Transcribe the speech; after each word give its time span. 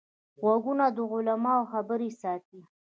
غوږونه 0.41 0.85
د 0.97 0.97
علماوو 1.13 1.69
خبرې 1.73 2.09
ساتي 2.21 2.59